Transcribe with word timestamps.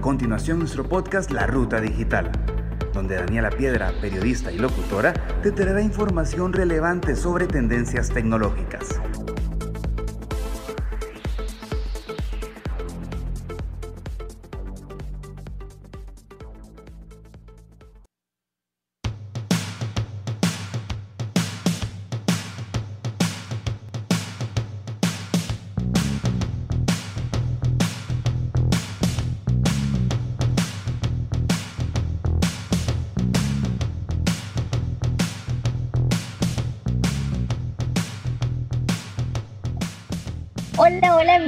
A 0.00 0.02
continuación 0.02 0.60
nuestro 0.60 0.88
podcast 0.88 1.30
La 1.30 1.46
Ruta 1.46 1.78
Digital, 1.78 2.32
donde 2.94 3.16
Daniela 3.16 3.50
Piedra, 3.50 3.92
periodista 4.00 4.50
y 4.50 4.56
locutora, 4.56 5.12
te 5.42 5.52
traerá 5.52 5.82
información 5.82 6.54
relevante 6.54 7.14
sobre 7.14 7.46
tendencias 7.46 8.08
tecnológicas. 8.08 8.98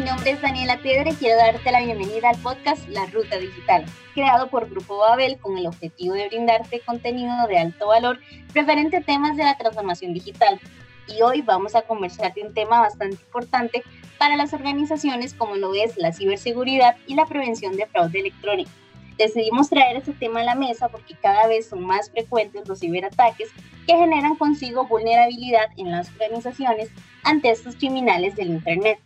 Mi 0.02 0.08
nombre 0.08 0.32
es 0.32 0.42
Daniela 0.42 0.78
Piedra 0.78 1.10
y 1.10 1.14
quiero 1.14 1.36
darte 1.36 1.70
la 1.70 1.80
bienvenida 1.80 2.30
al 2.30 2.38
podcast 2.38 2.88
La 2.88 3.06
Ruta 3.06 3.38
Digital, 3.38 3.84
creado 4.14 4.48
por 4.48 4.68
Grupo 4.68 4.98
Babel 4.98 5.38
con 5.38 5.56
el 5.56 5.68
objetivo 5.68 6.14
de 6.14 6.26
brindarte 6.26 6.80
contenido 6.80 7.32
de 7.46 7.58
alto 7.58 7.86
valor 7.86 8.18
referente 8.52 8.96
a 8.96 9.02
temas 9.02 9.36
de 9.36 9.44
la 9.44 9.56
transformación 9.56 10.12
digital. 10.12 10.58
Y 11.06 11.22
hoy 11.22 11.42
vamos 11.42 11.76
a 11.76 11.82
conversar 11.82 12.34
de 12.34 12.42
un 12.42 12.52
tema 12.52 12.80
bastante 12.80 13.22
importante 13.24 13.84
para 14.18 14.36
las 14.36 14.52
organizaciones 14.52 15.34
como 15.34 15.54
lo 15.54 15.72
es 15.72 15.96
la 15.96 16.12
ciberseguridad 16.12 16.96
y 17.06 17.14
la 17.14 17.26
prevención 17.26 17.76
de 17.76 17.86
fraude 17.86 18.18
electrónico. 18.18 18.72
Decidimos 19.18 19.70
traer 19.70 19.98
este 19.98 20.14
tema 20.14 20.40
a 20.40 20.44
la 20.44 20.56
mesa 20.56 20.88
porque 20.88 21.14
cada 21.14 21.46
vez 21.46 21.68
son 21.68 21.86
más 21.86 22.10
frecuentes 22.10 22.66
los 22.66 22.80
ciberataques 22.80 23.50
que 23.86 23.96
generan 23.96 24.34
consigo 24.34 24.84
vulnerabilidad 24.84 25.66
en 25.76 25.92
las 25.92 26.10
organizaciones 26.10 26.90
ante 27.22 27.52
estos 27.52 27.76
criminales 27.76 28.34
del 28.34 28.48
Internet. 28.48 28.98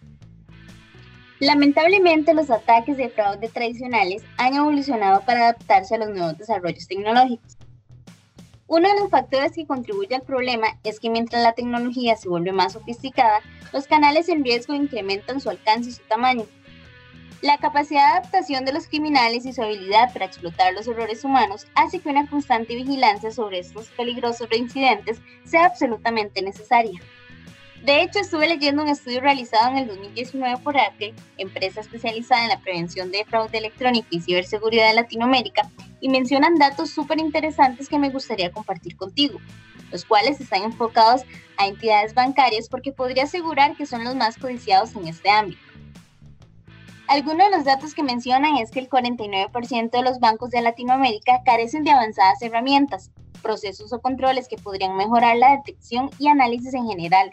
Lamentablemente, 1.39 2.33
los 2.33 2.51
ataques 2.51 2.97
de 2.97 3.11
fraude 3.11 3.48
tradicionales 3.48 4.23
han 4.39 4.55
evolucionado 4.55 5.20
para 5.27 5.41
adaptarse 5.41 5.95
a 5.95 5.98
los 5.98 6.09
nuevos 6.09 6.39
desarrollos 6.39 6.89
tecnológicos. 6.89 7.59
Uno 8.69 8.89
de 8.89 8.98
los 8.98 9.11
factores 9.11 9.53
que 9.53 9.67
contribuye 9.67 10.15
al 10.15 10.23
problema 10.23 10.67
es 10.83 10.98
que 10.98 11.11
mientras 11.11 11.43
la 11.43 11.53
tecnología 11.53 12.17
se 12.17 12.28
vuelve 12.28 12.53
más 12.53 12.73
sofisticada, 12.73 13.41
los 13.73 13.87
canales 13.87 14.28
en 14.28 14.43
riesgo 14.43 14.75
incrementan 14.75 15.41
su 15.41 15.51
alcance 15.51 15.91
y 15.91 15.93
su 15.93 16.03
tamaño. 16.05 16.47
La 17.43 17.59
capacidad 17.59 18.06
de 18.06 18.19
adaptación 18.19 18.65
de 18.65 18.73
los 18.73 18.89
criminales 18.89 19.45
y 19.45 19.53
su 19.53 19.62
habilidad 19.62 20.12
para 20.12 20.25
explotar 20.25 20.73
los 20.73 20.89
errores 20.89 21.23
humanos 21.23 21.67
hace 21.75 22.00
que 22.00 22.09
una 22.09 22.27
constante 22.28 22.75
vigilancia 22.75 23.31
sobre 23.31 23.59
estos 23.59 23.89
peligrosos 23.91 24.48
reincidentes 24.48 25.21
sea 25.45 25.67
absolutamente 25.67 26.41
necesaria. 26.41 26.98
De 27.83 28.03
hecho, 28.03 28.19
estuve 28.19 28.49
leyendo 28.49 28.83
un 28.83 28.89
estudio 28.89 29.21
realizado 29.21 29.71
en 29.71 29.79
el 29.79 29.89
2019 29.89 30.59
por 30.59 30.77
Apple, 30.77 31.15
empresa 31.37 31.81
especializada 31.81 32.43
en 32.45 32.49
la 32.49 32.59
prevención 32.59 33.11
de 33.13 33.25
fraude 33.25 33.59
electrónico 33.59 34.09
y 34.11 34.21
ciberseguridad 34.21 34.89
de 34.89 34.95
Latinoamérica, 34.95 35.71
y 36.01 36.09
mencionan 36.09 36.57
datos 36.57 36.91
súper 36.91 37.19
interesantes 37.19 37.89
que 37.89 37.99
me 37.99 38.11
gustaría 38.11 38.51
compartir 38.51 38.97
contigo, 38.97 39.39
los 39.93 40.05
cuales 40.05 40.41
están 40.41 40.63
enfocados 40.63 41.23
a 41.57 41.67
entidades 41.69 42.15
bancarias 42.15 42.69
porque 42.69 42.93
podría 42.93 43.25
asegurar 43.25 43.77
que 43.77 43.87
son 43.87 44.05
los 44.05 44.17
más 44.17 44.37
codiciados 44.37 44.95
en 44.97 45.07
este 45.07 45.31
ámbito. 45.31 45.61
Algunos 47.09 47.51
de 47.51 47.57
los 47.57 47.65
datos 47.65 47.95
que 47.95 48.03
mencionan 48.03 48.57
es 48.57 48.73
que 48.73 48.81
el 48.81 48.89
49% 48.89 49.91
de 49.91 50.03
los 50.03 50.19
bancos 50.19 50.50
de 50.50 50.61
Latinoamérica 50.61 51.43
carecen 51.45 51.84
de 51.84 51.93
avanzadas 51.93 52.43
herramientas, 52.43 53.12
procesos 53.43 53.93
o 53.93 54.00
controles 54.00 54.49
que 54.49 54.56
podrían 54.56 54.97
mejorar 54.97 55.37
la 55.37 55.53
detección 55.53 56.11
y 56.19 56.27
análisis 56.27 56.75
en 56.75 56.89
general, 56.89 57.31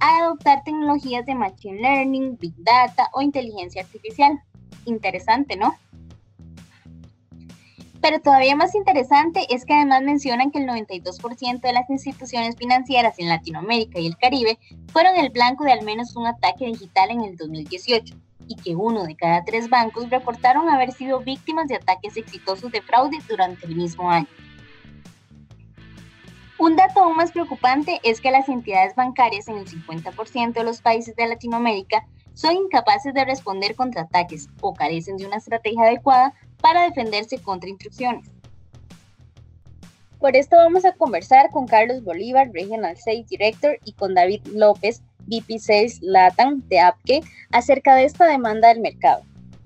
a 0.00 0.18
adoptar 0.18 0.64
tecnologías 0.64 1.26
de 1.26 1.34
Machine 1.34 1.80
Learning, 1.80 2.36
Big 2.38 2.54
Data 2.58 3.08
o 3.12 3.22
inteligencia 3.22 3.82
artificial. 3.82 4.40
Interesante, 4.86 5.56
¿no? 5.56 5.74
Pero 8.00 8.18
todavía 8.20 8.56
más 8.56 8.74
interesante 8.74 9.46
es 9.50 9.66
que 9.66 9.74
además 9.74 10.02
mencionan 10.02 10.50
que 10.50 10.58
el 10.58 10.66
92% 10.66 11.60
de 11.60 11.72
las 11.72 11.88
instituciones 11.90 12.56
financieras 12.56 13.18
en 13.18 13.28
Latinoamérica 13.28 13.98
y 13.98 14.06
el 14.06 14.16
Caribe 14.16 14.58
fueron 14.90 15.16
el 15.16 15.28
blanco 15.28 15.64
de 15.64 15.72
al 15.72 15.84
menos 15.84 16.16
un 16.16 16.26
ataque 16.26 16.66
digital 16.66 17.10
en 17.10 17.22
el 17.24 17.36
2018 17.36 18.14
y 18.48 18.56
que 18.56 18.74
uno 18.74 19.04
de 19.04 19.16
cada 19.16 19.44
tres 19.44 19.68
bancos 19.68 20.08
reportaron 20.08 20.68
haber 20.70 20.92
sido 20.92 21.20
víctimas 21.20 21.68
de 21.68 21.76
ataques 21.76 22.16
exitosos 22.16 22.72
de 22.72 22.80
fraude 22.80 23.18
durante 23.28 23.66
el 23.66 23.76
mismo 23.76 24.10
año. 24.10 24.26
Un 26.60 26.76
dato 26.76 27.00
aún 27.00 27.16
más 27.16 27.32
preocupante 27.32 28.00
es 28.04 28.20
que 28.20 28.30
las 28.30 28.46
entidades 28.46 28.94
bancarias 28.94 29.48
en 29.48 29.56
el 29.56 29.66
50% 29.66 30.52
de 30.52 30.62
los 30.62 30.82
países 30.82 31.16
de 31.16 31.26
Latinoamérica 31.26 32.06
son 32.34 32.54
incapaces 32.54 33.14
de 33.14 33.24
responder 33.24 33.74
contra 33.74 34.02
ataques 34.02 34.46
o 34.60 34.74
carecen 34.74 35.16
de 35.16 35.24
una 35.24 35.38
estrategia 35.38 35.84
adecuada 35.84 36.34
para 36.60 36.82
defenderse 36.82 37.38
contra 37.38 37.70
intrusiones. 37.70 38.30
Por 40.18 40.36
esto 40.36 40.56
vamos 40.56 40.84
a 40.84 40.92
conversar 40.92 41.50
con 41.50 41.66
Carlos 41.66 42.04
Bolívar, 42.04 42.50
Regional 42.52 42.94
Sales 42.98 43.26
Director, 43.28 43.78
y 43.86 43.94
con 43.94 44.12
David 44.12 44.42
López, 44.52 45.00
VP 45.28 45.58
Sales 45.60 45.98
Latam 46.02 46.60
de 46.68 46.80
Appgate, 46.80 47.26
acerca 47.52 47.94
de 47.94 48.04
esta 48.04 48.26
demanda 48.26 48.68
del 48.68 48.80
mercado. 48.80 49.22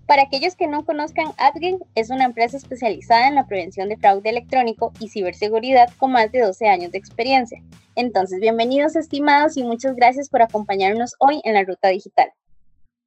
Para 0.06 0.22
aquellos 0.22 0.54
que 0.54 0.66
no 0.66 0.84
conozcan, 0.84 1.28
Adgen 1.38 1.78
es 1.94 2.10
una 2.10 2.26
empresa 2.26 2.58
especializada 2.58 3.26
en 3.26 3.36
la 3.36 3.46
prevención 3.46 3.88
de 3.88 3.96
fraude 3.96 4.28
electrónico 4.28 4.92
y 5.00 5.08
ciberseguridad 5.08 5.88
con 5.96 6.12
más 6.12 6.30
de 6.30 6.40
12 6.40 6.68
años 6.68 6.92
de 6.92 6.98
experiencia. 6.98 7.62
Entonces, 7.96 8.38
bienvenidos 8.38 8.96
estimados 8.96 9.56
y 9.56 9.62
muchas 9.62 9.96
gracias 9.96 10.28
por 10.28 10.42
acompañarnos 10.42 11.14
hoy 11.20 11.40
en 11.44 11.54
la 11.54 11.64
Ruta 11.64 11.88
Digital. 11.88 12.30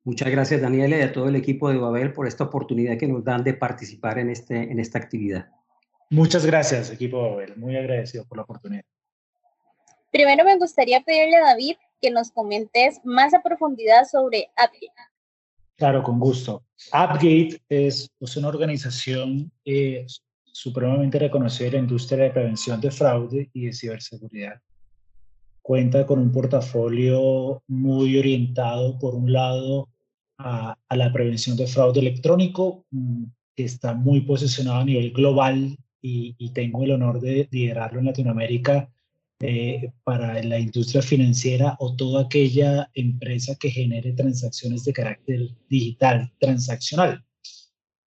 Muchas 0.05 0.29
gracias 0.29 0.61
Daniela 0.61 0.97
y 0.97 1.01
a 1.01 1.11
todo 1.11 1.27
el 1.27 1.35
equipo 1.35 1.69
de 1.69 1.77
Babel 1.77 2.13
por 2.13 2.27
esta 2.27 2.45
oportunidad 2.45 2.97
que 2.97 3.07
nos 3.07 3.23
dan 3.23 3.43
de 3.43 3.53
participar 3.53 4.17
en, 4.17 4.31
este, 4.31 4.55
en 4.55 4.79
esta 4.79 4.97
actividad. 4.97 5.49
Muchas 6.09 6.45
gracias 6.45 6.89
equipo 6.89 7.21
Babel, 7.21 7.57
muy 7.57 7.75
agradecido 7.75 8.25
por 8.25 8.37
la 8.37 8.43
oportunidad. 8.43 8.85
Primero 10.11 10.45
me 10.45 10.57
gustaría 10.57 11.01
pedirle 11.01 11.35
a 11.35 11.41
David 11.41 11.75
que 12.01 12.09
nos 12.09 12.31
comentes 12.31 13.01
más 13.03 13.33
a 13.33 13.43
profundidad 13.43 14.05
sobre 14.05 14.49
Adgen. 14.55 14.89
Claro, 15.77 16.01
con 16.01 16.19
gusto. 16.19 16.63
Upgate 16.87 17.61
es 17.69 18.09
pues, 18.17 18.35
una 18.35 18.47
organización 18.47 19.51
eh, 19.63 20.07
supremamente 20.43 21.19
reconocida 21.19 21.67
en 21.67 21.73
la 21.73 21.79
industria 21.79 22.23
de 22.23 22.31
prevención 22.31 22.81
de 22.81 22.89
fraude 22.89 23.49
y 23.53 23.65
de 23.65 23.73
ciberseguridad. 23.73 24.59
Cuenta 25.61 26.07
con 26.07 26.17
un 26.17 26.31
portafolio 26.31 27.61
muy 27.67 28.17
orientado, 28.17 28.97
por 28.97 29.13
un 29.13 29.31
lado, 29.31 29.87
a, 30.39 30.75
la 30.89 31.13
prevención 31.13 31.55
de 31.55 31.67
fraude 31.67 31.99
electrónico, 31.99 32.85
mm, 32.89 33.25
que 33.55 33.65
está 33.65 33.93
muy 33.93 34.21
posicionado 34.21 34.79
a 34.79 34.85
nivel 34.85 35.11
global 35.11 35.77
y 36.01 36.51
tengo 36.51 36.83
el 36.83 36.91
honor 36.91 37.19
de 37.19 37.49
liderarlo 37.51 37.99
en 37.99 38.05
Latinoamérica 38.05 38.89
eh, 39.39 39.91
para 40.03 40.41
la 40.41 40.59
industria 40.59 41.03
financiera 41.03 41.75
o 41.79 41.95
toda 41.95 42.23
aquella 42.23 42.89
empresa 42.95 43.55
que 43.59 43.69
genere 43.69 44.13
transacciones 44.13 44.83
de 44.83 44.93
carácter 44.93 45.49
digital, 45.69 46.33
transaccional. 46.39 47.23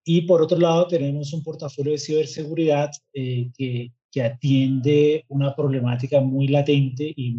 Y 0.04 0.22
por 0.22 0.42
otro 0.42 0.58
lado, 0.58 0.88
tenemos 0.88 1.32
un 1.32 1.44
portafolio 1.44 1.92
de 1.92 1.98
ciberseguridad 1.98 2.90
eh, 3.14 3.48
que, 3.56 3.92
que, 4.10 4.22
atiende 4.22 5.24
una 5.28 5.54
problemática 5.54 6.20
muy 6.20 6.48
latente 6.48 7.12
y 7.16 7.36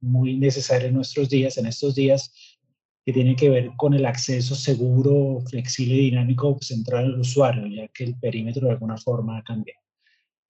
muy 0.00 0.38
necesaria 0.38 0.88
en 0.88 0.94
nuestros 0.94 1.28
días, 1.28 1.58
en 1.58 1.66
estos 1.66 1.94
días, 1.94 2.32
que 3.04 3.12
tiene 3.12 3.36
que 3.36 3.50
ver 3.50 3.72
con 3.76 3.92
el 3.92 4.06
acceso 4.06 4.54
seguro, 4.54 5.42
flexible 5.46 5.96
y 5.96 6.04
dinámico 6.06 6.56
central 6.62 7.04
al 7.04 7.20
usuario, 7.20 7.66
ya 7.66 7.86
que 7.88 8.04
el 8.04 8.18
perímetro 8.18 8.66
de 8.66 8.72
alguna 8.72 8.96
forma 8.96 9.36
ha 9.36 9.44
cambiado. 9.44 9.83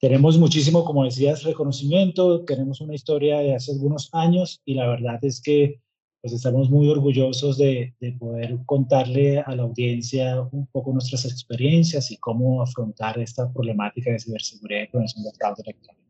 Tenemos 0.05 0.37
muchísimo, 0.37 0.85
como 0.85 1.03
decías, 1.05 1.45
reconocimiento, 1.45 2.45
tenemos 2.45 2.83
una 2.83 2.95
historia 2.95 3.39
de 3.39 3.55
hace 3.55 3.73
algunos 3.73 4.11
años 4.13 4.61
y 4.67 4.75
la 4.75 4.87
verdad 4.87 5.19
es 5.23 5.41
que 5.41 5.81
pues 6.21 6.35
estamos 6.35 6.69
muy 6.69 6.91
orgullosos 6.91 7.57
de, 7.57 7.95
de, 8.01 8.13
poder 8.13 8.59
contarle 8.67 9.39
a 9.39 9.57
la 9.57 9.63
audiencia 9.63 10.43
un 10.53 10.67
poco 10.67 10.93
nuestras 10.93 11.25
experiencias 11.25 12.11
y 12.11 12.19
cómo 12.19 12.61
afrontar 12.61 13.19
esta 13.19 13.51
problemática 13.51 14.11
de 14.11 14.19
ciberseguridad 14.19 14.83
y 14.83 14.89
prevención 14.89 15.25
de 15.25 15.33
fraude 15.39 15.63
electrónico. 15.65 16.07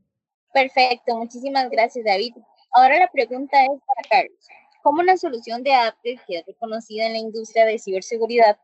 Perfecto, 0.52 1.16
muchísimas 1.16 1.70
gracias 1.70 2.04
David. 2.04 2.34
Ahora 2.72 2.98
la 2.98 3.08
pregunta 3.12 3.62
es 3.62 3.80
para 3.86 4.08
Carlos. 4.10 4.40
¿Cómo 4.82 5.02
una 5.02 5.16
solución 5.16 5.62
de 5.62 5.72
Apple, 5.72 6.18
que 6.26 6.38
es 6.38 6.46
reconocida 6.48 7.06
en 7.06 7.12
la 7.12 7.18
industria 7.20 7.64
de 7.64 7.78
ciberseguridad, 7.78 8.56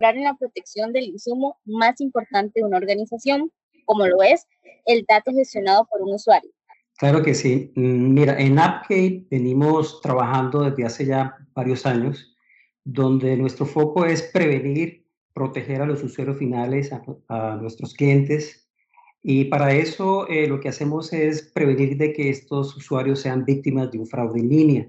en 0.00 0.24
la 0.24 0.34
protección 0.34 0.94
del 0.94 1.08
insumo 1.08 1.58
más 1.66 2.00
importante 2.00 2.60
de 2.60 2.64
una 2.64 2.78
organización, 2.78 3.52
como 3.88 4.06
lo 4.06 4.22
es 4.22 4.46
el 4.84 5.04
dato 5.08 5.32
gestionado 5.32 5.86
por 5.90 6.02
un 6.02 6.14
usuario. 6.14 6.50
Claro 6.98 7.22
que 7.22 7.34
sí. 7.34 7.72
Mm, 7.74 8.12
mira, 8.12 8.38
en 8.38 8.58
AppGate 8.58 9.26
venimos 9.30 10.00
trabajando 10.02 10.62
desde 10.62 10.84
hace 10.84 11.06
ya 11.06 11.36
varios 11.54 11.86
años, 11.86 12.36
donde 12.84 13.36
nuestro 13.36 13.64
foco 13.66 14.04
es 14.04 14.22
prevenir 14.22 15.06
proteger 15.32 15.80
a 15.80 15.86
los 15.86 16.02
usuarios 16.02 16.36
finales, 16.38 16.90
a, 17.28 17.56
nuestros 17.60 17.94
clientes. 17.94 18.68
Y 19.22 19.44
para 19.44 19.72
eso 19.72 20.28
eh, 20.28 20.48
lo 20.48 20.58
que 20.58 20.68
hacemos 20.68 21.12
es 21.12 21.42
prevenir 21.54 21.96
de 21.96 22.12
que 22.12 22.28
estos 22.30 22.76
usuarios 22.76 23.20
sean 23.20 23.44
víctimas 23.44 23.90
de 23.92 23.98
un 24.00 24.06
fraude 24.06 24.40
en 24.40 24.48
línea. 24.48 24.88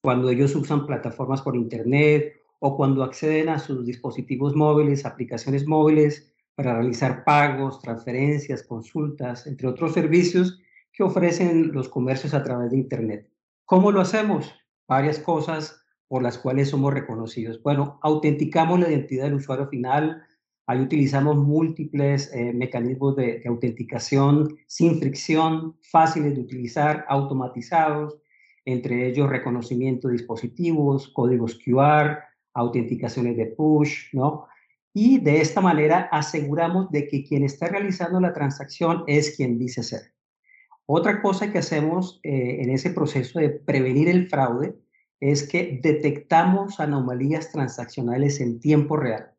Cuando 0.00 0.30
ellos 0.30 0.54
usan 0.54 0.86
plataformas 0.86 1.42
por 1.42 1.54
Internet 1.54 2.32
o 2.60 2.76
cuando 2.76 3.04
acceden 3.04 3.50
a 3.50 3.58
sus 3.58 3.84
dispositivos 3.84 4.56
móviles, 4.56 5.04
aplicaciones 5.04 5.66
móviles 5.66 6.32
para 6.54 6.74
realizar 6.74 7.24
pagos, 7.24 7.80
transferencias, 7.80 8.62
consultas, 8.62 9.46
entre 9.46 9.68
otros 9.68 9.94
servicios 9.94 10.60
que 10.92 11.02
ofrecen 11.02 11.72
los 11.72 11.88
comercios 11.88 12.34
a 12.34 12.42
través 12.42 12.70
de 12.70 12.78
Internet. 12.78 13.30
¿Cómo 13.64 13.92
lo 13.92 14.00
hacemos? 14.00 14.54
Varias 14.88 15.18
cosas 15.18 15.80
por 16.08 16.22
las 16.22 16.38
cuales 16.38 16.70
somos 16.70 16.92
reconocidos. 16.92 17.62
Bueno, 17.62 18.00
autenticamos 18.02 18.80
la 18.80 18.88
identidad 18.88 19.24
del 19.24 19.34
usuario 19.34 19.68
final, 19.68 20.24
ahí 20.66 20.80
utilizamos 20.80 21.36
múltiples 21.36 22.32
eh, 22.34 22.52
mecanismos 22.52 23.14
de, 23.16 23.38
de 23.38 23.48
autenticación 23.48 24.58
sin 24.66 24.98
fricción, 24.98 25.76
fáciles 25.82 26.34
de 26.34 26.40
utilizar, 26.40 27.04
automatizados, 27.08 28.18
entre 28.64 29.08
ellos 29.08 29.30
reconocimiento 29.30 30.08
de 30.08 30.14
dispositivos, 30.14 31.08
códigos 31.08 31.58
QR, 31.64 32.18
autenticaciones 32.54 33.36
de 33.36 33.46
push, 33.46 34.12
¿no? 34.12 34.46
Y 34.92 35.20
de 35.20 35.40
esta 35.40 35.60
manera 35.60 36.08
aseguramos 36.10 36.90
de 36.90 37.06
que 37.06 37.24
quien 37.24 37.44
está 37.44 37.68
realizando 37.68 38.20
la 38.20 38.32
transacción 38.32 39.04
es 39.06 39.36
quien 39.36 39.58
dice 39.58 39.82
ser. 39.82 40.12
Otra 40.86 41.22
cosa 41.22 41.52
que 41.52 41.58
hacemos 41.58 42.18
eh, 42.24 42.58
en 42.60 42.70
ese 42.70 42.90
proceso 42.90 43.38
de 43.38 43.50
prevenir 43.50 44.08
el 44.08 44.28
fraude 44.28 44.74
es 45.20 45.46
que 45.46 45.78
detectamos 45.82 46.80
anomalías 46.80 47.52
transaccionales 47.52 48.40
en 48.40 48.58
tiempo 48.58 48.96
real. 48.96 49.30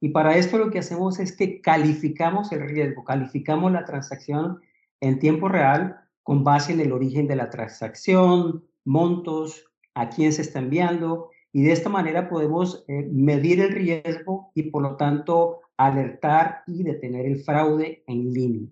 Y 0.00 0.08
para 0.08 0.36
esto 0.36 0.58
lo 0.58 0.70
que 0.70 0.80
hacemos 0.80 1.20
es 1.20 1.36
que 1.36 1.60
calificamos 1.60 2.50
el 2.52 2.68
riesgo, 2.68 3.04
calificamos 3.04 3.70
la 3.70 3.84
transacción 3.84 4.60
en 5.00 5.18
tiempo 5.18 5.48
real 5.48 6.00
con 6.22 6.42
base 6.42 6.72
en 6.72 6.80
el 6.80 6.92
origen 6.92 7.28
de 7.28 7.36
la 7.36 7.50
transacción, 7.50 8.64
montos, 8.84 9.70
a 9.94 10.10
quién 10.10 10.32
se 10.32 10.42
está 10.42 10.58
enviando 10.58 11.30
y 11.52 11.62
de 11.62 11.72
esta 11.72 11.88
manera 11.88 12.28
podemos 12.28 12.84
eh, 12.88 13.08
medir 13.10 13.60
el 13.60 13.70
riesgo 13.70 14.35
y 14.56 14.64
por 14.64 14.82
lo 14.82 14.96
tanto 14.96 15.60
alertar 15.76 16.62
y 16.66 16.82
detener 16.82 17.26
el 17.26 17.44
fraude 17.44 18.02
en 18.06 18.32
línea. 18.32 18.68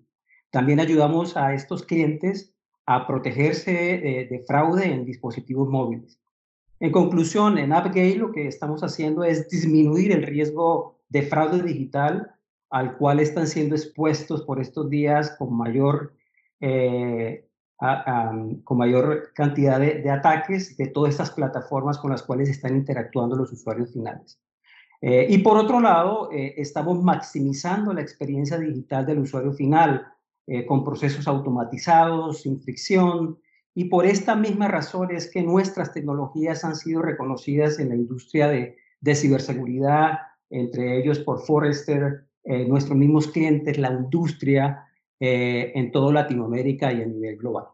También 0.51 0.81
ayudamos 0.81 1.37
a 1.37 1.53
estos 1.53 1.85
clientes 1.85 2.53
a 2.87 3.07
protegerse 3.07 3.73
de, 3.73 4.45
fraude 4.47 4.87
en 4.87 5.05
dispositivos 5.05 5.69
móviles. 5.69 6.19
En 6.81 6.91
conclusión, 6.91 7.59
en 7.59 7.73
AppGate 7.73 8.17
lo 8.17 8.33
que 8.33 8.49
estamos 8.49 8.83
haciendo 8.83 9.25
es 9.25 9.49
disminuir 9.49 10.11
el 10.13 10.23
riesgo 10.23 10.99
de 11.09 11.23
fraude 11.23 11.63
digital 11.63 12.35
al 12.71 12.97
cual 12.97 13.21
están 13.21 13.47
siendo 13.47 13.77
expuestos 13.77 14.43
por 14.43 14.61
estos 14.61 14.91
días 14.91 15.37
con 15.39 15.55
mayor 15.55 16.15
eh, 16.61 17.47
con 18.65 18.79
mayor 18.79 19.33
cantidad 19.35 19.79
de, 19.79 20.09
ataques 20.11 20.77
de 20.77 20.87
todas 20.87 21.11
estas 21.11 21.31
plataformas 21.33 21.99
con 21.99 22.11
las 22.11 22.23
cuales 22.23 22.49
están 22.49 22.77
interactuando 22.77 23.37
los 23.37 23.53
usuarios 23.53 23.93
finales. 23.93 24.41
Eh, 25.07 25.27
y 25.29 25.39
por 25.39 25.59
otro 25.59 25.81
lado, 25.83 26.31
eh, 26.33 26.55
estamos 26.57 27.03
maximizando 27.03 27.93
la 27.93 28.01
experiencia 28.01 28.57
digital 28.57 29.05
del 29.05 29.19
usuario 29.19 29.53
final 29.53 30.07
eh, 30.47 30.65
con 30.65 30.83
procesos 30.83 31.29
automatizados, 31.29 32.41
sin 32.41 32.59
fricción, 32.59 33.39
y 33.75 33.85
por 33.85 34.07
esta 34.07 34.35
misma 34.35 34.67
razón 34.67 35.15
es 35.15 35.31
que 35.31 35.43
nuestras 35.43 35.93
tecnologías 35.93 36.65
han 36.65 36.75
sido 36.75 37.03
reconocidas 37.03 37.79
en 37.81 37.91
la 37.91 37.97
industria 37.97 38.49
de, 38.49 38.79
de 39.03 39.15
ciberseguridad, 39.15 40.21
entre 40.49 40.99
ellos 40.99 41.19
por 41.19 41.41
Forrester, 41.41 42.25
nuestros 42.69 42.97
mismos 42.97 43.27
clientes, 43.29 43.79
la 43.79 43.91
industria, 43.91 44.87
en 45.19 45.91
toda 45.91 46.13
Latinoamérica 46.13 46.93
y 46.93 47.03
a 47.03 47.07
nivel 47.07 47.39
global. 47.39 47.74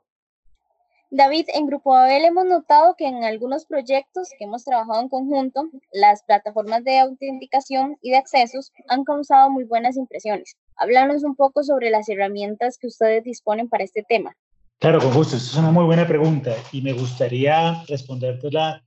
David, 1.13 1.47
en 1.55 1.67
Grupo 1.67 1.93
Abel 1.97 2.25
hemos 2.25 2.45
notado 2.45 2.95
que 2.97 3.05
en 3.05 3.25
algunos 3.25 3.65
proyectos 3.67 4.29
que 4.39 4.45
hemos 4.45 4.65
trabajado 4.65 5.01
en 5.01 5.09
conjunto, 5.09 5.69
las 5.93 6.23
plataformas 6.23 6.85
de 6.85 7.01
autenticación 7.01 7.97
y 8.01 8.11
de 8.11 8.19
accesos 8.19 8.71
han 8.89 9.03
causado 9.03 9.51
muy 9.51 9.65
buenas 9.65 9.97
impresiones. 9.97 10.57
Háblanos 10.77 11.25
un 11.25 11.35
poco 11.35 11.65
sobre 11.65 11.91
las 11.91 12.09
herramientas 12.09 12.79
que 12.79 12.87
ustedes 12.87 13.25
disponen 13.25 13.69
para 13.69 13.83
este 13.83 14.05
tema. 14.09 14.37
Claro, 14.79 15.01
con 15.01 15.13
gusto. 15.13 15.37
Esta 15.37 15.51
es 15.51 15.57
una 15.57 15.73
muy 15.73 15.85
buena 15.85 16.07
pregunta 16.07 16.55
y 16.71 16.81
me 16.81 16.93
gustaría 16.93 17.83
respondértela 17.89 18.81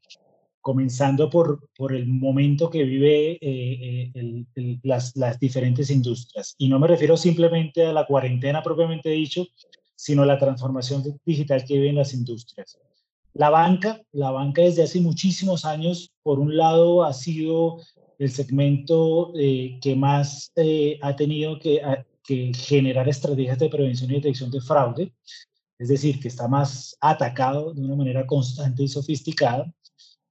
comenzando 0.62 1.30
por, 1.30 1.68
por 1.76 1.94
el 1.94 2.08
momento 2.08 2.70
que 2.70 2.84
vive 2.84 3.38
eh, 3.42 4.12
eh, 4.16 4.80
las, 4.84 5.14
las 5.18 5.38
diferentes 5.40 5.90
industrias. 5.90 6.56
Y 6.58 6.70
no 6.70 6.80
me 6.80 6.88
refiero 6.88 7.18
simplemente 7.18 7.86
a 7.86 7.92
la 7.92 8.06
cuarentena 8.06 8.64
propiamente 8.64 9.10
dicho, 9.10 9.46
sino 9.96 10.26
la 10.26 10.38
transformación 10.38 11.04
digital 11.26 11.64
que 11.66 11.78
viven 11.78 11.96
las 11.96 12.14
industrias. 12.14 12.78
La 13.34 13.50
banca, 13.50 14.00
la 14.12 14.30
banca 14.32 14.62
desde 14.62 14.84
hace 14.84 15.02
muchísimos 15.02 15.66
años, 15.66 16.12
por 16.22 16.40
un 16.40 16.56
lado, 16.56 17.04
ha 17.04 17.14
sido 17.14 17.80
el 18.20 18.32
segmento 18.32 19.34
eh, 19.36 19.80
que 19.82 19.96
más 19.96 20.52
eh, 20.56 21.00
ha 21.02 21.16
tenido 21.16 21.58
que, 21.58 21.82
que, 22.24 22.52
generar 22.54 23.10
estrategias 23.10 23.58
de 23.58 23.70
prevención 23.70 24.12
y 24.12 24.16
detección 24.16 24.52
de 24.52 24.62
fraude, 24.62 25.14
es 25.80 25.90
decir, 25.90 26.20
que 26.20 26.28
está 26.28 26.48
más 26.48 26.96
atacado 27.02 27.74
de 27.74 27.82
una 27.82 27.96
manera 27.96 28.26
constante 28.28 28.84
y 28.84 28.88
sofisticada. 28.88 29.74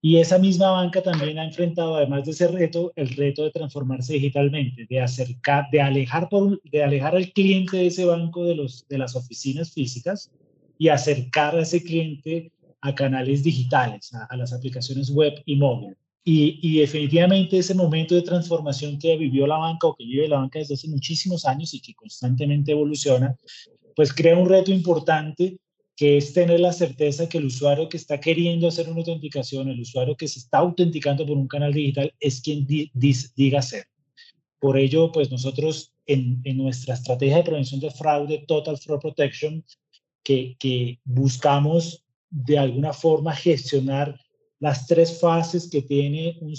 Y 0.04 0.16
esa 0.16 0.36
misma 0.36 0.72
banca 0.72 1.00
también 1.00 1.38
ha 1.38 1.44
enfrentado, 1.44 1.94
además 1.94 2.24
de 2.24 2.32
ese 2.32 2.48
reto, 2.48 2.92
el 2.96 3.10
reto 3.10 3.44
de 3.44 3.52
transformarse 3.52 4.14
digitalmente, 4.14 4.84
de 4.90 5.00
acercar, 5.00 5.66
de 5.70 5.80
alejar, 5.80 6.28
por, 6.28 6.60
de 6.64 6.82
alejar 6.82 7.14
al 7.14 7.32
cliente 7.32 7.76
de 7.76 7.86
ese 7.86 8.04
banco 8.04 8.44
de, 8.44 8.56
los, 8.56 8.84
de 8.88 8.98
las 8.98 9.14
oficinas 9.14 9.70
físicas 9.70 10.32
y 10.76 10.88
acercar 10.88 11.54
a 11.54 11.62
ese 11.62 11.84
cliente 11.84 12.50
a 12.80 12.92
canales 12.92 13.44
digitales, 13.44 14.12
a, 14.12 14.36
las 14.36 14.52
aplicaciones 14.52 15.08
web 15.08 15.40
y 15.46 15.54
móvil. 15.54 15.96
Y, 16.24 16.58
y, 16.62 16.80
definitivamente 16.80 17.58
ese 17.58 17.74
momento 17.74 18.16
de 18.16 18.22
transformación 18.22 18.98
que 18.98 19.16
vivió 19.16 19.46
la 19.46 19.58
banca 19.58 19.86
o 19.86 19.94
que 19.94 20.04
vive 20.04 20.26
la 20.26 20.38
banca 20.38 20.58
desde 20.58 20.74
hace 20.74 20.88
muchísimos 20.88 21.44
años 21.44 21.74
y 21.74 21.80
que 21.80 21.94
constantemente 21.94 22.72
evoluciona, 22.72 23.36
pues 23.94 24.12
crea 24.12 24.36
un 24.36 24.48
reto 24.48 24.72
importante 24.72 25.58
que 25.96 26.16
es 26.16 26.32
tener 26.32 26.60
la 26.60 26.72
certeza 26.72 27.28
que 27.28 27.38
el 27.38 27.46
usuario 27.46 27.88
que 27.88 27.96
está 27.96 28.18
queriendo 28.18 28.68
hacer 28.68 28.88
una 28.88 28.98
autenticación, 28.98 29.68
el 29.68 29.80
usuario 29.80 30.16
que 30.16 30.28
se 30.28 30.38
está 30.38 30.58
autenticando 30.58 31.26
por 31.26 31.36
un 31.36 31.48
canal 31.48 31.72
digital, 31.72 32.12
es 32.18 32.40
quien 32.40 32.66
diga 32.66 33.62
ser. 33.62 33.84
Por 34.58 34.78
ello, 34.78 35.12
pues 35.12 35.30
nosotros 35.30 35.92
en, 36.06 36.40
en, 36.44 36.56
nuestra 36.56 36.94
estrategia 36.94 37.38
de 37.38 37.44
prevención 37.44 37.80
de 37.80 37.90
fraude, 37.90 38.44
Total 38.46 38.78
Fraud 38.78 39.00
Protection, 39.00 39.64
que, 40.22 40.56
que 40.58 40.98
buscamos 41.04 42.04
de 42.30 42.58
alguna 42.58 42.92
forma 42.92 43.34
gestionar 43.34 44.18
las 44.62 44.86
tres 44.86 45.18
fases 45.18 45.68
que 45.68 45.82
tiene 45.82 46.38
un, 46.40 46.54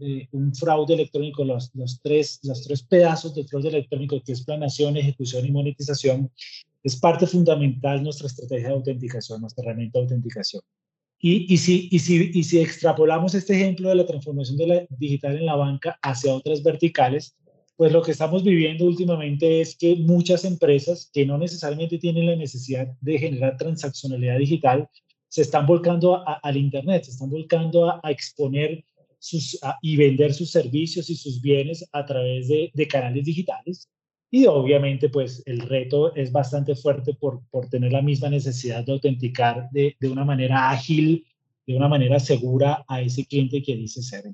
eh, 0.00 0.28
un 0.32 0.54
fraude 0.54 0.92
electrónico, 0.92 1.42
los, 1.44 1.70
los, 1.74 1.98
tres, 2.02 2.38
los 2.42 2.62
tres 2.62 2.82
pedazos 2.82 3.34
del 3.34 3.48
fraude 3.48 3.70
electrónico, 3.70 4.20
que 4.22 4.32
es 4.32 4.44
planación, 4.44 4.98
ejecución 4.98 5.46
y 5.46 5.50
monetización, 5.50 6.30
es 6.82 6.96
parte 6.96 7.26
fundamental 7.26 8.02
nuestra 8.02 8.26
estrategia 8.26 8.68
de 8.68 8.74
autenticación, 8.74 9.40
nuestra 9.40 9.64
herramienta 9.64 9.98
de 9.98 10.04
autenticación. 10.04 10.62
Y, 11.20 11.52
y, 11.52 11.56
si, 11.56 11.88
y, 11.90 11.98
si, 11.98 12.30
y 12.32 12.44
si 12.44 12.60
extrapolamos 12.60 13.34
este 13.34 13.54
ejemplo 13.54 13.88
de 13.88 13.96
la 13.96 14.06
transformación 14.06 14.56
de 14.56 14.66
la 14.68 14.86
digital 14.90 15.36
en 15.36 15.46
la 15.46 15.56
banca 15.56 15.98
hacia 16.00 16.32
otras 16.32 16.62
verticales, 16.62 17.36
pues 17.76 17.92
lo 17.92 18.02
que 18.02 18.12
estamos 18.12 18.44
viviendo 18.44 18.84
últimamente 18.84 19.60
es 19.60 19.76
que 19.76 19.96
muchas 19.96 20.44
empresas 20.44 21.10
que 21.12 21.26
no 21.26 21.38
necesariamente 21.38 21.98
tienen 21.98 22.26
la 22.26 22.36
necesidad 22.36 22.88
de 23.00 23.18
generar 23.18 23.56
transaccionalidad 23.56 24.38
digital, 24.38 24.88
se 25.28 25.42
están 25.42 25.66
volcando 25.66 26.24
al 26.26 26.56
Internet, 26.56 27.04
se 27.04 27.10
están 27.10 27.30
volcando 27.30 27.90
a, 27.90 28.10
exponer 28.10 28.84
sus, 29.18 29.58
y 29.82 29.96
vender 29.96 30.32
sus 30.32 30.50
servicios 30.50 31.10
y 31.10 31.16
sus 31.16 31.40
bienes 31.40 31.88
a 31.92 32.04
través 32.04 32.48
de, 32.48 32.70
de 32.72 32.88
canales 32.88 33.24
digitales 33.24 33.88
y 34.30 34.46
obviamente, 34.46 35.08
pues 35.08 35.42
el 35.46 35.60
reto 35.60 36.14
es 36.14 36.30
bastante 36.32 36.74
fuerte 36.74 37.14
por, 37.14 37.40
por 37.50 37.68
tener 37.68 37.92
la 37.92 38.02
misma 38.02 38.28
necesidad 38.28 38.84
de 38.84 38.92
autenticar 38.92 39.70
de, 39.70 39.96
de 39.98 40.08
una 40.08 40.24
manera 40.24 40.70
ágil, 40.70 41.26
de 41.66 41.76
una 41.76 41.88
manera 41.88 42.18
segura 42.20 42.84
a 42.88 43.00
ese 43.00 43.24
cliente 43.24 43.62
que 43.62 43.74
dice 43.74 44.02
ser. 44.02 44.24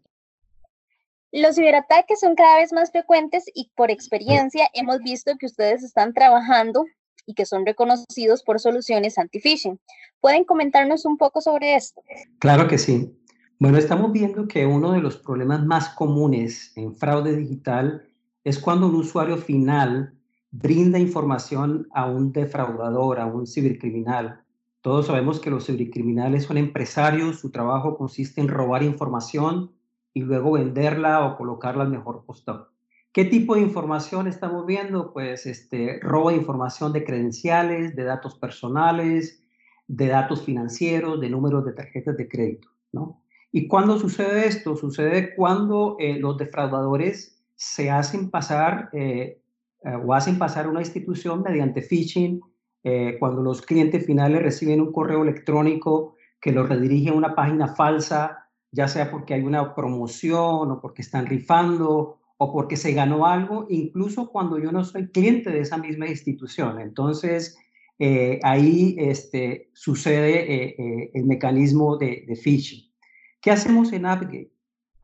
Los 1.31 1.57
ciberataques 1.57 2.21
son 2.21 2.35
cada 2.35 2.59
vez 2.59 2.73
más 2.73 2.91
frecuentes 2.93 3.45
y 3.55 3.71
por 3.75 3.91
experiencia 3.91 4.69
hemos 4.73 5.01
visto 5.01 5.33
que 5.39 5.47
ustedes 5.47 5.83
están 5.83 6.13
trabajando 6.13 6.85
y 7.27 7.35
que 7.35 7.47
son 7.47 7.67
reconocidos 7.67 8.43
por 8.43 8.61
soluciones 8.61 9.19
anti-phishing. 9.19 9.81
¿Pueden 10.21 10.45
comentarnos 10.45 11.05
un 11.05 11.17
poco 11.19 11.41
sobre 11.41 11.75
esto? 11.75 12.03
Claro 12.39 12.69
que 12.69 12.79
sí. 12.79 13.17
Bueno, 13.59 13.79
estamos 13.79 14.13
viendo 14.13 14.47
que 14.47 14.67
uno 14.67 14.93
de 14.93 15.01
los 15.01 15.17
problemas 15.17 15.65
más 15.65 15.89
comunes 15.91 16.73
en 16.77 16.95
fraude 16.95 17.37
digital 17.37 18.09
es 18.45 18.59
cuando 18.59 18.87
un 18.87 18.95
usuario 18.97 19.39
final 19.39 20.15
brinda 20.51 20.99
información 20.99 21.89
a 21.93 22.07
un 22.07 22.33
defraudador, 22.33 23.19
a 23.19 23.27
un 23.27 23.47
cibercriminal. 23.47 24.43
Todos 24.83 25.07
sabemos 25.07 25.41
que 25.41 25.51
los 25.51 25.67
cibercriminales 25.67 26.45
son 26.45 26.59
empresarios, 26.59 27.41
su 27.41 27.51
trabajo 27.51 27.97
consiste 27.97 28.41
en 28.41 28.49
robar 28.49 28.83
información 28.83 29.73
y 30.13 30.21
luego 30.21 30.53
venderla 30.53 31.27
o 31.27 31.37
colocarla 31.37 31.85
al 31.85 31.91
mejor 31.91 32.25
postor. 32.25 32.71
¿Qué 33.13 33.25
tipo 33.25 33.55
de 33.55 33.63
información 33.63 34.29
estamos 34.29 34.67
viendo? 34.67 35.13
Pues 35.13 35.47
este, 35.47 35.99
robo 36.03 36.31
de 36.31 36.37
información 36.37 36.93
de 36.93 37.05
credenciales, 37.05 37.97
de 37.97 38.05
datos 38.05 38.35
personales, 38.37 39.43
de 39.87 40.09
datos 40.09 40.43
financieros, 40.43 41.21
de 41.21 41.31
números 41.31 41.65
de 41.65 41.73
tarjetas 41.73 42.17
de 42.17 42.29
crédito, 42.29 42.69
¿no? 42.93 43.23
¿Y 43.53 43.69
cuándo 43.69 43.99
sucede 43.99 44.49
esto? 44.49 44.75
Sucede 44.77 45.35
cuando 45.37 45.97
eh, 46.01 46.19
los 46.19 46.37
defraudadores 46.37 47.34
se 47.73 47.91
hacen 47.91 48.31
pasar 48.31 48.91
eh, 48.93 49.41
eh, 49.83 49.95
o 50.05 50.15
hacen 50.15 50.39
pasar 50.39 50.69
una 50.69 50.81
institución 50.81 51.43
mediante 51.43 51.83
phishing, 51.83 52.41
cuando 53.19 53.41
los 53.43 53.63
clientes 53.63 54.05
finales 54.05 54.43
reciben 54.43 54.83
un 54.83 54.93
correo 54.93 55.23
electrónico 55.23 56.17
que 56.39 56.53
los 56.53 56.69
redirige 56.69 57.09
a 57.09 57.15
una 57.15 57.35
página 57.35 57.69
falsa, 57.69 58.51
ya 58.73 58.89
sea 58.89 59.11
porque 59.11 59.33
hay 59.33 59.41
una 59.41 59.75
promoción 59.75 60.71
o 60.71 60.81
porque 60.83 61.01
están 61.01 61.25
rifando 61.25 62.19
o 62.37 62.53
porque 62.53 62.77
se 62.77 62.93
ganó 62.93 63.27
algo, 63.27 63.67
incluso 63.71 64.31
cuando 64.31 64.59
yo 64.59 64.71
no 64.71 64.85
soy 64.85 65.09
cliente 65.09 65.51
de 65.51 65.61
esa 65.61 65.79
misma 65.79 66.09
institución. 66.09 66.79
Entonces, 66.79 67.57
eh, 67.99 68.41
ahí 68.43 68.97
este, 68.99 69.71
sucede 69.73 70.53
eh, 70.53 70.75
eh, 70.79 71.11
el 71.15 71.25
mecanismo 71.25 71.97
de, 71.97 72.25
de, 72.27 72.35
phishing. 72.35 72.93
¿Qué 73.41 73.53
hacemos 73.53 73.93
en 73.93 74.07
AppGate? 74.07 74.51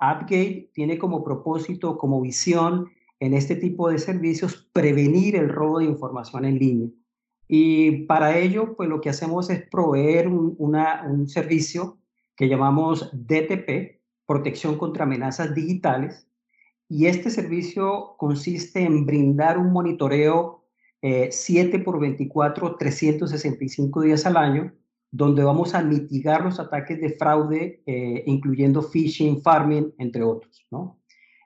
AppGate 0.00 0.70
tiene 0.72 0.98
como 0.98 1.22
propósito, 1.22 1.96
como 1.98 2.20
visión 2.20 2.88
en 3.20 3.34
este 3.34 3.54
tipo 3.54 3.90
de 3.90 3.98
servicios, 3.98 4.68
prevenir 4.72 5.36
el 5.36 5.50
robo 5.50 5.78
de 5.78 5.84
información 5.84 6.46
en 6.46 6.58
línea. 6.58 6.88
Y 7.46 8.06
para 8.06 8.38
ello, 8.38 8.76
pues 8.76 8.88
lo 8.88 9.00
que 9.00 9.10
hacemos 9.10 9.50
es 9.50 9.68
proveer 9.68 10.28
un, 10.28 11.28
servicio 11.28 11.98
que 12.36 12.48
llamamos 12.48 13.10
DTP, 13.12 14.00
Protección 14.24 14.78
contra 14.78 15.04
Amenazas 15.04 15.54
Digitales. 15.54 16.26
Y 16.88 17.06
este 17.06 17.28
servicio 17.28 18.14
consiste 18.16 18.82
en 18.82 19.04
brindar 19.04 19.58
un 19.58 19.72
monitoreo 19.72 20.64
7 21.02 21.76
eh, 21.76 21.80
por 21.80 21.98
24, 21.98 22.76
365 22.76 24.02
días 24.02 24.24
al 24.26 24.36
año, 24.36 24.72
donde 25.10 25.42
vamos 25.42 25.74
a 25.74 25.82
mitigar 25.82 26.44
los 26.44 26.60
ataques 26.60 27.00
de 27.00 27.10
fraude, 27.10 27.82
eh, 27.86 28.22
incluyendo 28.26 28.82
phishing, 28.82 29.42
farming, 29.42 29.92
entre 29.98 30.22
otros. 30.22 30.66
¿no? 30.70 31.00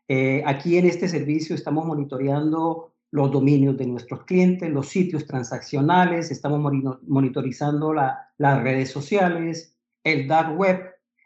Eh, 0.09 0.43
aquí 0.47 0.77
en 0.77 0.87
este 0.87 1.09
servicio 1.09 1.55
estamos 1.55 1.87
monitoreando 1.87 2.93
los 3.11 3.31
dominios 3.31 3.77
de 3.79 3.87
nuestros 3.87 4.25
clientes, 4.25 4.71
los 4.71 4.89
sitios 4.89 5.27
transaccionales, 5.27 6.31
estamos 6.31 6.61
monitorizando 7.07 7.95
las 7.95 8.63
redes 8.63 8.91
sociales, 8.91 9.79
el 10.03 10.27
dark 10.27 10.59
web, 10.59 10.81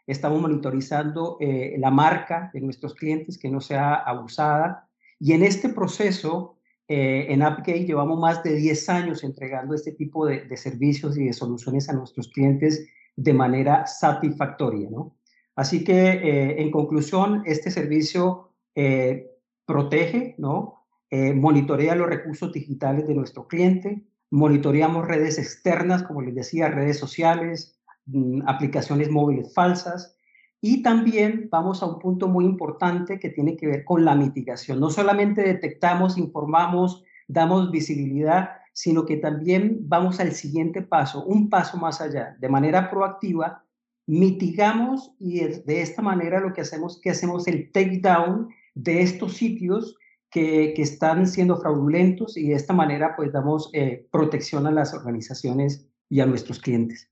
estamos 0.05 0.39
monitorizando 0.39 1.39
la 1.39 1.89
marca 1.89 2.51
de 2.53 2.61
nuestros 2.61 2.93
clientes 2.93 3.39
que 3.39 3.49
no 3.49 3.59
sea 3.59 3.95
abusada. 3.95 4.87
Y 5.19 5.33
en 5.33 5.41
este 5.41 5.69
proceso 5.69 6.58
eh, 6.91 7.31
en 7.31 7.43
AppGate 7.43 7.85
llevamos 7.85 8.19
más 8.19 8.41
de 8.41 8.55
10 8.55 8.89
años 8.89 9.23
entregando 9.23 9.75
este 9.75 9.91
tipo 9.91 10.25
de, 10.25 10.57
servicios 10.57 11.15
y 11.19 11.25
de 11.25 11.33
soluciones 11.33 11.87
a 11.87 11.93
nuestros 11.93 12.29
clientes 12.29 12.87
de 13.15 13.31
manera 13.31 13.85
satisfactoria. 13.85 14.89
¿no? 14.89 15.15
Así 15.55 15.83
que, 15.83 15.93
eh, 15.93 16.61
en 16.63 16.71
conclusión, 16.71 17.43
este 17.45 17.69
servicio 17.69 18.49
eh, 18.73 19.29
protege, 19.65 20.35
¿no? 20.39 20.75
monitorea 21.11 21.95
los 21.95 22.07
recursos 22.07 22.53
digitales 22.53 23.07
de 23.07 23.15
nuestro 23.15 23.47
cliente, 23.47 24.03
monitoreamos 24.29 25.07
redes 25.07 25.39
externas, 25.39 26.03
como 26.03 26.21
les 26.21 26.35
decía, 26.35 26.69
redes 26.69 26.99
sociales, 26.99 27.79
mm, 28.05 28.43
aplicaciones 28.47 29.09
móviles 29.09 29.51
falsas, 29.51 30.15
y 30.61 30.83
también 30.83 31.47
vamos 31.49 31.81
a 31.81 31.85
un 31.85 31.99
punto 31.99 32.27
muy 32.27 32.45
importante 32.45 33.19
que 33.19 33.29
tiene 33.29 33.55
que 33.55 33.67
ver 33.67 33.85
con 33.85 34.03
la 34.03 34.15
mitigación. 34.15 34.79
No 34.79 34.89
solamente 34.89 35.41
detectamos, 35.41 36.17
informamos, 36.17 37.03
damos 37.27 37.71
visibilidad, 37.71 38.51
sino 38.73 39.05
que 39.05 39.17
también 39.17 39.79
vamos 39.83 40.19
al 40.19 40.33
siguiente 40.33 40.81
paso, 40.81 41.23
un 41.23 41.49
paso 41.49 41.77
más 41.77 42.01
allá. 42.01 42.35
De 42.39 42.49
manera 42.49 42.89
proactiva, 42.89 43.63
mitigamos 44.05 45.13
y 45.19 45.39
de 45.39 45.81
esta 45.81 46.01
manera 46.01 46.39
lo 46.39 46.53
que 46.53 46.61
hacemos 46.61 46.99
que 46.99 47.11
hacemos 47.11 47.47
el 47.47 47.71
takedown 47.71 48.49
de 48.73 49.01
estos 49.01 49.35
sitios 49.35 49.97
que, 50.31 50.73
que, 50.75 50.81
están 50.81 51.27
siendo 51.27 51.57
fraudulentos 51.57 52.35
y 52.35 52.49
de 52.49 52.55
esta 52.55 52.73
manera 52.73 53.15
pues 53.15 53.31
damos 53.31 53.69
eh, 53.73 54.07
protección 54.11 54.65
a 54.65 54.71
las 54.71 54.93
organizaciones 54.93 55.87
y 56.09 56.21
a 56.21 56.25
nuestros 56.25 56.59
clientes. 56.59 57.09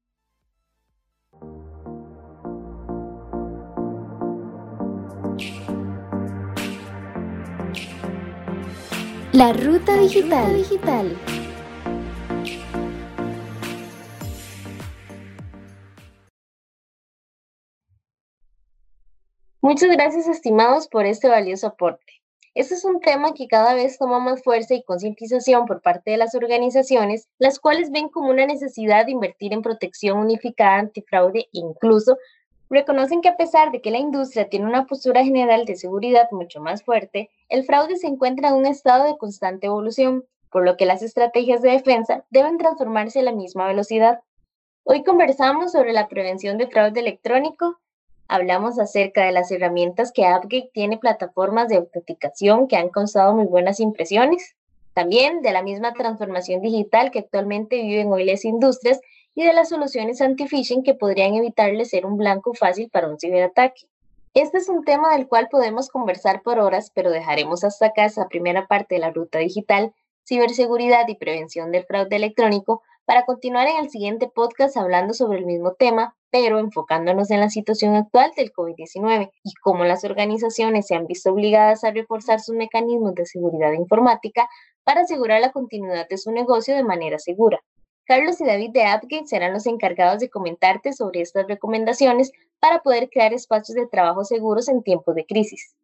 La 9.37 9.53
ruta 9.53 9.95
digital. 9.95 10.51
digital. 10.55 11.15
Muchas 19.61 19.91
gracias 19.91 20.27
estimados 20.27 20.87
por 20.87 21.05
este 21.05 21.29
valioso 21.29 21.67
aporte. 21.67 22.01
Este 22.55 22.73
es 22.73 22.83
un 22.83 22.99
tema 22.99 23.35
que 23.35 23.47
cada 23.47 23.75
vez 23.75 23.99
toma 23.99 24.17
más 24.17 24.41
fuerza 24.41 24.73
y 24.73 24.83
concientización 24.83 25.67
por 25.67 25.83
parte 25.83 26.09
de 26.09 26.17
las 26.17 26.33
organizaciones, 26.33 27.27
las 27.37 27.59
cuales 27.59 27.91
ven 27.91 28.09
como 28.09 28.31
una 28.31 28.47
necesidad 28.47 29.05
de 29.05 29.11
invertir 29.11 29.53
en 29.53 29.61
protección 29.61 30.17
unificada 30.17 30.79
antifraude 30.79 31.41
e 31.41 31.47
incluso 31.51 32.17
reconocen 32.69 33.21
que 33.21 33.29
a 33.29 33.37
pesar 33.37 33.71
de 33.71 33.81
que 33.81 33.91
la 33.91 33.97
industria 33.97 34.49
tiene 34.49 34.65
una 34.65 34.85
postura 34.85 35.23
general 35.23 35.65
de 35.65 35.75
seguridad 35.75 36.29
mucho 36.31 36.61
más 36.61 36.83
fuerte, 36.83 37.29
el 37.49 37.63
fraude 37.63 37.95
se 37.95 38.07
encuentra 38.07 38.49
en 38.49 38.55
un 38.55 38.65
estado 38.65 39.05
de 39.05 39.17
constante 39.17 39.67
evolución, 39.67 40.25
por 40.51 40.65
lo 40.65 40.77
que 40.77 40.85
las 40.85 41.01
estrategias 41.01 41.61
de 41.61 41.71
defensa 41.71 42.25
deben 42.29 42.57
transformarse 42.57 43.19
a 43.19 43.23
la 43.23 43.31
misma 43.31 43.67
velocidad. 43.67 44.19
Hoy 44.83 45.03
conversamos 45.03 45.71
sobre 45.71 45.93
la 45.93 46.07
prevención 46.07 46.57
de 46.57 46.67
fraude 46.67 46.99
electrónico, 46.99 47.79
hablamos 48.27 48.79
acerca 48.79 49.25
de 49.25 49.31
las 49.31 49.51
herramientas 49.51 50.11
que 50.11 50.25
AppGate 50.25 50.71
tiene 50.73 50.97
plataformas 50.97 51.69
de 51.69 51.77
autenticación 51.77 52.67
que 52.67 52.77
han 52.77 52.89
causado 52.89 53.33
muy 53.33 53.45
buenas 53.45 53.79
impresiones, 53.79 54.55
también 54.93 55.41
de 55.41 55.51
la 55.51 55.61
misma 55.61 55.93
transformación 55.93 56.61
digital 56.61 57.11
que 57.11 57.19
actualmente 57.19 57.81
viven 57.81 58.11
hoy 58.11 58.25
las 58.25 58.43
industrias 58.45 58.99
y 59.37 59.45
de 59.45 59.53
las 59.53 59.69
soluciones 59.69 60.19
anti-phishing 60.19 60.81
que 60.81 60.95
podrían 60.95 61.35
evitarle 61.35 61.85
ser 61.85 62.07
un 62.07 62.17
blanco 62.17 62.55
fácil 62.55 62.89
para 62.89 63.07
un 63.07 63.19
ciberataque. 63.19 63.87
Este 64.33 64.57
es 64.57 64.67
un 64.67 64.83
tema 64.83 65.15
del 65.15 65.27
cual 65.27 65.47
podemos 65.51 65.89
conversar 65.89 66.41
por 66.41 66.57
horas, 66.57 66.91
pero 66.95 67.11
dejaremos 67.11 67.63
hasta 67.63 67.85
acá 67.85 68.05
esa 68.05 68.27
primera 68.29 68.65
parte 68.65 68.95
de 68.95 69.01
la 69.01 69.11
ruta 69.11 69.37
digital, 69.37 69.93
ciberseguridad 70.27 71.07
y 71.07 71.17
prevención 71.17 71.71
del 71.71 71.85
fraude 71.85 72.15
electrónico, 72.15 72.81
para 73.05 73.25
continuar 73.25 73.67
en 73.67 73.77
el 73.77 73.91
siguiente 73.91 74.27
podcast 74.27 74.75
hablando 74.75 75.13
sobre 75.13 75.37
el 75.37 75.45
mismo 75.45 75.73
tema, 75.73 76.15
pero 76.31 76.57
enfocándonos 76.57 77.29
en 77.29 77.39
la 77.39 77.51
situación 77.51 77.95
actual 77.95 78.31
del 78.35 78.51
COVID-19 78.51 79.29
y 79.43 79.53
cómo 79.61 79.83
las 79.83 80.03
organizaciones 80.03 80.87
se 80.87 80.95
han 80.95 81.05
visto 81.05 81.31
obligadas 81.31 81.83
a 81.83 81.91
reforzar 81.91 82.39
sus 82.39 82.55
mecanismos 82.55 83.13
de 83.13 83.27
seguridad 83.27 83.73
informática 83.73 84.49
para 84.83 85.01
asegurar 85.01 85.41
la 85.41 85.51
continuidad 85.51 86.07
de 86.09 86.17
su 86.17 86.31
negocio 86.31 86.75
de 86.75 86.83
manera 86.83 87.19
segura. 87.19 87.61
Carlos 88.07 88.39
y 88.39 88.45
David 88.45 88.71
de 88.71 88.85
AppGate 88.85 89.27
serán 89.27 89.53
los 89.53 89.65
encargados 89.65 90.19
de 90.19 90.29
comentarte 90.29 90.93
sobre 90.93 91.19
estas 91.19 91.45
recomendaciones 91.45 92.31
para 92.59 92.81
poder 92.81 93.09
crear 93.09 93.33
espacios 93.33 93.75
de 93.75 93.85
trabajo 93.85 94.23
seguros 94.23 94.69
en 94.69 94.81
tiempos 94.81 95.13
de 95.13 95.25
crisis. 95.25 95.75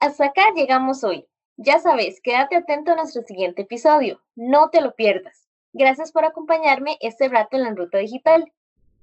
Hasta 0.00 0.26
acá 0.26 0.46
llegamos 0.56 1.04
hoy. 1.04 1.26
Ya 1.58 1.78
sabes, 1.78 2.20
quédate 2.22 2.56
atento 2.56 2.92
a 2.92 2.96
nuestro 2.96 3.22
siguiente 3.22 3.62
episodio. 3.62 4.22
No 4.34 4.70
te 4.70 4.80
lo 4.80 4.94
pierdas. 4.94 5.48
Gracias 5.74 6.12
por 6.12 6.24
acompañarme 6.24 6.96
este 7.00 7.28
rato 7.28 7.58
en 7.58 7.64
la 7.64 7.74
ruta 7.74 7.98
digital. 7.98 8.50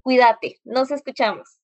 Cuídate, 0.02 0.58
nos 0.64 0.90
escuchamos. 0.90 1.60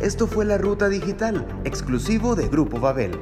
Esto 0.00 0.26
fue 0.26 0.46
la 0.46 0.56
ruta 0.56 0.88
digital, 0.88 1.46
exclusivo 1.64 2.34
de 2.34 2.48
Grupo 2.48 2.80
Babel. 2.80 3.18